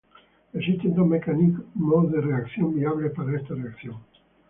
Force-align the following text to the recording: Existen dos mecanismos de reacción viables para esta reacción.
Existen 0.53 0.95
dos 0.95 1.05
mecanismos 1.05 2.11
de 2.11 2.21
reacción 2.21 2.73
viables 2.73 3.11
para 3.11 3.37
esta 3.39 3.53
reacción. 3.53 3.97